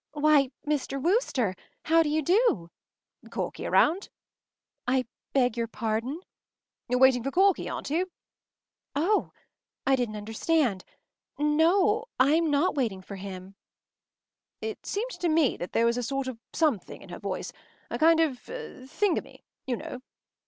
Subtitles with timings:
[0.13, 0.99] “Why, Mr.
[0.99, 1.55] Wooster!
[1.83, 2.71] How do you do?”
[3.29, 4.09] “Corky around?”
[4.87, 6.21] “I beg your pardon?”
[6.89, 8.09] “You’re waiting for Corky, aren’t you?”
[8.95, 9.31] “Oh,
[9.85, 10.83] I didn’t understand.
[11.37, 13.53] No, I’m not waiting for him.”
[14.59, 17.53] It seemed to me that there was a sort of something in her voice,
[17.91, 19.99] a kind of thingummy, you know.